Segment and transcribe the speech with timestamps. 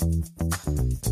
[0.00, 1.09] Thank you.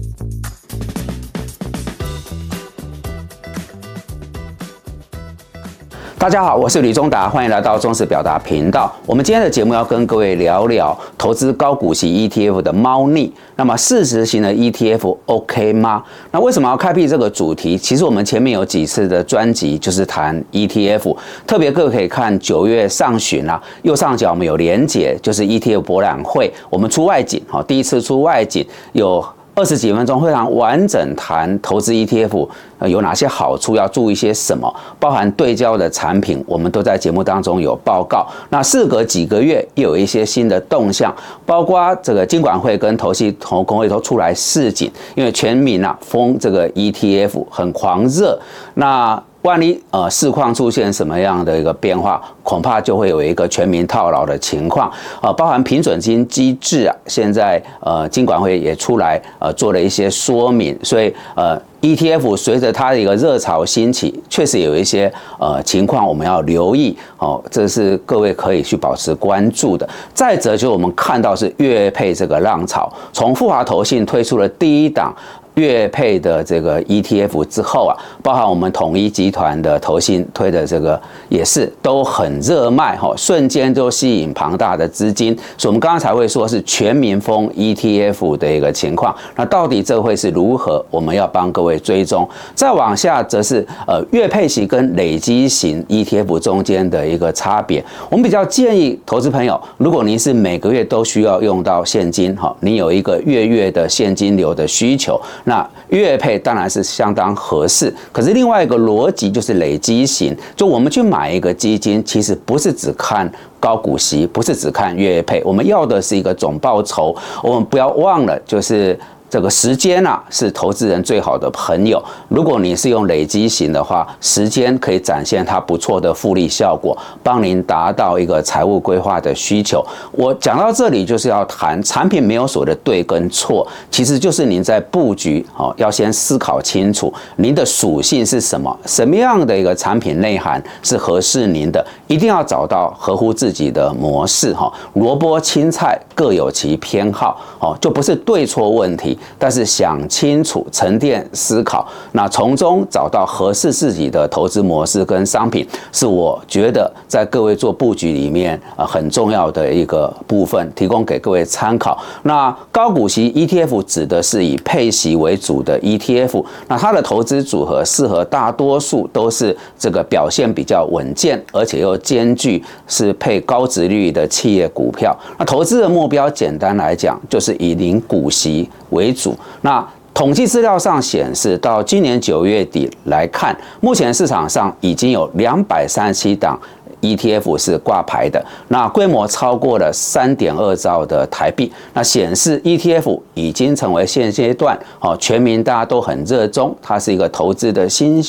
[6.19, 8.93] 大家好，我是李忠达，欢迎来到中实表达频道。
[9.07, 13.33] 我们今天的节目要跟各位聊聊投资高股息 ETF 的猫腻。
[13.55, 16.03] 那么市值型的 ETF OK 吗？
[16.33, 17.79] 那为什么要开辟这个主题？
[17.79, 29.25] 其实我们前面有几次的专辑就是谈 ETF，特别各位可以看九月上旬啊，右上角我们有连结，就是 ETF 博览会，我们出外景，哈，第一次出外景有。
[29.59, 32.49] 二十几分钟非常完整谈投资 ETF
[32.87, 38.25] 有哪些好处，要注意些什么，包含对焦的产品，我们都在节目当中有报告。
[38.51, 41.13] 那事隔几个月，又有一些新的动向，
[41.45, 48.41] 包括这个金管会跟投信投工会都出来示警，因为全民啊封这个 ETF 很狂热，
[48.75, 49.21] 那。
[49.49, 69.89] 万一呃市况出现什么样的一个变化，恐怕就会有一个全民套牢的情况啊，包含平准金机制啊，现在呃金管会也出来呃做了一些说明，所以呃 ETF 随着它的一个热潮兴起，确实有一些呃情况我们要留意哦，这是各位可以去保持关注的。
[70.13, 75.17] 再者，就我们看到是月配这个浪潮，从富华投信推出了第一档。
[75.59, 89.15] 月配的这个 ETF 之后啊，包含我们统一集团的投信推的这个也是都很热卖哈，瞬间就吸引庞大的资金，所以我们刚刚才会说是全民风 ETF 的一个情况。
[89.35, 90.85] 那到底这会是如何？
[90.91, 92.29] 我们要帮各位追踪。
[92.55, 97.85] 再往下则是呃月配型跟累积型 ETF 中间的一个差别。
[98.09, 105.21] 我们比较建议投资朋友，如果您是每个月都需要用到现金哈，你有一个月月的现金流的需求。
[105.49, 117.17] 那月配当然是相当合适，可是另外一个逻辑就是累积型，就我们去买一个基金，其实不是只看高股息，不是只看月配，我们要的是一个总报酬。
[117.43, 118.97] 我们不要忘了，就是。
[119.31, 122.03] 这个时间啊，是投资人最好的朋友。
[122.29, 129.85] 如果你是用累积型的话，时间可以展现它不错的复利效果，帮您达到一个财务规划的需求。
[130.13, 144.73] 我讲到这里就是要谈产品没有所谓的对跟错，其实就是您在布局哦，要先思考清楚您的属性是什么，什么样的一个产品内涵是合适您的，一定要找到合乎自己的模式哈。
[144.95, 149.18] 萝卜青菜各有其偏好哦，就不是对错问题。
[149.39, 161.99] 但是想清楚、沉淀思考，那从中找到合适自己的投资模式跟商品，是我觉得在各位做布局里面啊很重要的一个部分，提供给各位参考。
[162.23, 175.17] 那高股息 ETF 指的是以配息为主的 ETF，那它的投资组合适合大多数都是这个表现比较稳健，而且又兼具是配高值率的企业股票。
[175.39, 186.59] 那投资的目标简单来讲，就是以零股息为为主，那统计资料上显示，到今年九月底来看，目前市场上已经有两百三十七档
[187.01, 198.23] ETF 是挂牌的，那规模超过了三点二兆的台币，那显示 ETF 已经成为现阶段哦全民大家都很热衷，它是一个投资的新。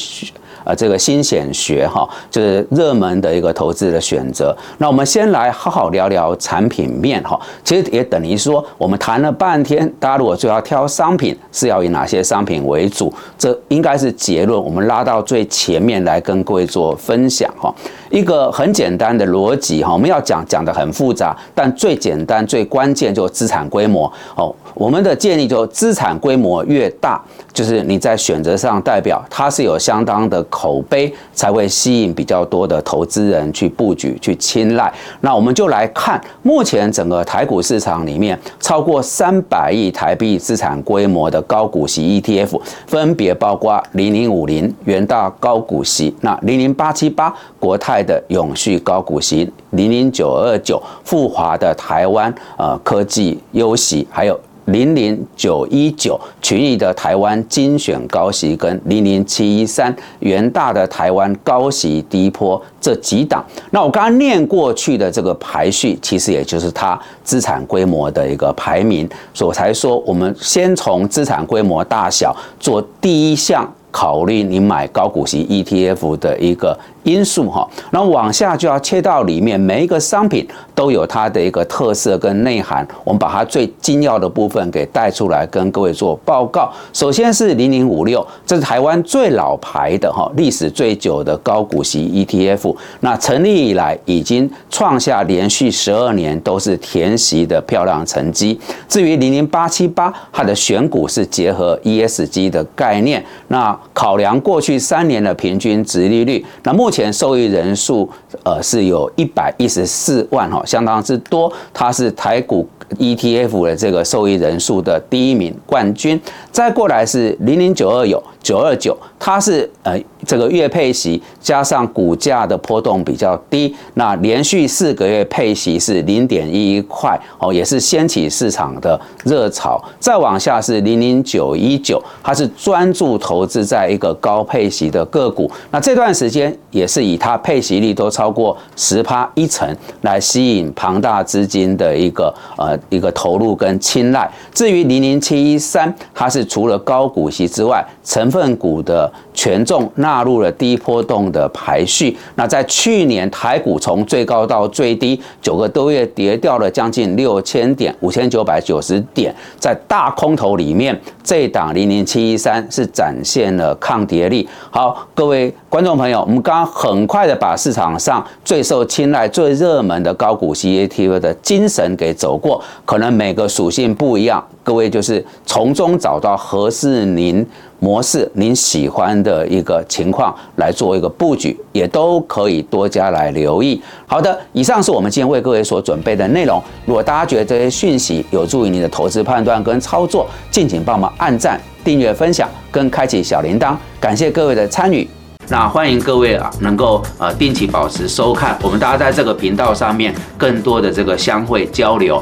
[0.63, 4.55] 啊，这个新显学哈，就是热门的一个投资的选择。
[4.77, 7.39] 那我们先来好好聊聊产品面哈。
[7.63, 13.13] 其实也等于说，我们谈了半天，大家如果就要挑商品，是要以哪些商品为主？
[13.37, 14.61] 这应该是结论。
[14.61, 17.73] 我们拉到最前面来跟各位做分享哈。
[18.09, 24.53] 一个很简单的逻辑哈，我们要讲讲的很复杂，但最简单最关键就是资产规模哦。
[24.73, 27.21] 我们的建议就资产规模越大，
[27.53, 34.91] 就是你在选择上代表它是有相当的口碑，才会吸引比较多的投资人去布局去青睐。
[35.21, 54.39] 那我们就来看目前整个台股市场里面超过三百亿台币资产规模的高股息 ETF，分别包括零零五零元大高股息，那零零八七八国泰的永续高股息，零零九二九富华的台湾呃科技优息，还有。
[54.71, 86.71] 零零九一九群益的台湾精选高息跟零零七一三元大的台湾高息低坡这几档，那我刚刚念过去的这个排序，其实也就是它资产规模的一个排名，所以我才说我们先从资产规模大小做第一项考虑，你买高股息 ETF 的一个因素哈，那往下就要切到里面，每一个商品都有它的一个特色跟内涵，我们把它最精要的部分给带出来，跟各位做报告。
[86.93, 92.75] 首先是零零五六，这是台湾最老牌的哈，历史最久的高股息 ETF。
[92.99, 98.59] 那成立以来，已经创下连续十二年都是填息的漂亮成绩。
[98.87, 108.09] 至于零零八七八，它的选股是结合 ESG 的概念，那考量过去三年的平均值利率，那目目前受益人数
[108.41, 116.19] 呃是有一百一十四万哈，相当之多，它是台股 ETF 的这个受益人数的第一名冠军。
[116.51, 129.81] 再过来是零零九二有九二九，它是呃这个月配息加上股价的波动比较低，那连续四个月配息是零点一一块哦，也是掀起市场的热潮。
[129.99, 144.29] 再往下是零零九一九，它是专注投资在一个高配息的个股，那这段时间也是以它配息率都超过十趴一成来吸引庞大资金的一个呃一个投入跟青睐。
[144.53, 152.17] 至于零零七一三，它是除了高股息之外，成分股的权重纳入了低波动的排序。
[152.35, 164.45] 那在去年台股从最高到最低九个多月跌掉了将近六千点，五千九百九十点，在大空头里面，这档零零七一三是展现了抗跌力。
[164.69, 177.45] 好，各位观众朋友，我们刚刚很快的把市场上最受青睐、最热门的高股息 ETF 的精神给走过，可能每个属性不一样，各位就是从中找到合适您
[177.79, 183.81] 模式、您喜欢的一个情况来做一个布局，也都可以多加来留意。
[184.05, 186.61] 好的，以上是我们今天为各位所准备的内容。
[186.85, 193.75] 如果大家觉得这些讯息有助于您的投资判断跟操作，敬请帮忙按赞、订阅、分享跟开启小铃铛。
[193.99, 195.07] 感谢各位的参与。
[195.47, 202.21] 那欢迎各位啊，能够呃定期保持收看，我们大家在这个频道上面更多的这个相会交流。